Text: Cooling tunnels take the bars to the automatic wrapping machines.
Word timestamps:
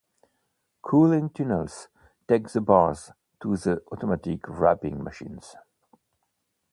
Cooling 0.81 1.29
tunnels 1.29 1.87
take 2.27 2.47
the 2.49 2.59
bars 2.59 3.11
to 3.39 3.55
the 3.55 3.83
automatic 3.91 4.39
wrapping 4.47 5.03
machines. 5.03 5.55